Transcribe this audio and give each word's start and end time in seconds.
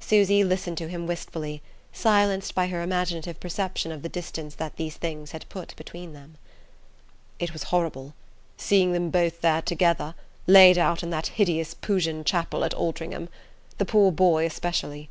Susy 0.00 0.42
listened 0.42 0.76
to 0.76 0.88
him 0.88 1.06
wistfully, 1.06 1.62
silenced 1.92 2.56
by 2.56 2.66
her 2.66 2.82
imaginative 2.82 3.38
perception 3.38 3.92
of 3.92 4.02
the 4.02 4.08
distance 4.08 4.56
that 4.56 4.74
these 4.74 4.96
things 4.96 5.30
had 5.30 5.48
put 5.48 5.76
between 5.76 6.12
them. 6.12 6.34
"It 7.38 7.52
was 7.52 7.62
horrible... 7.70 8.12
seeing 8.56 8.92
them 8.94 9.10
both 9.10 9.42
there 9.42 9.62
together, 9.62 10.16
laid 10.48 10.76
out 10.76 11.04
in 11.04 11.10
that 11.10 11.28
hideous 11.28 11.72
Pugin 11.72 12.24
chapel 12.24 12.64
at 12.64 12.74
Altringham... 12.74 13.28
the 13.78 13.84
poor 13.84 14.10
boy 14.10 14.44
especially. 14.44 15.08